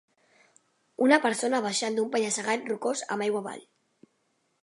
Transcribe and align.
Una 1.07 1.19
persona 1.25 1.59
baixant 1.65 1.99
d'un 1.99 2.09
penya-segat 2.15 2.65
rocós 2.73 3.05
amb 3.17 3.27
aigua 3.29 3.43
avall 3.45 3.63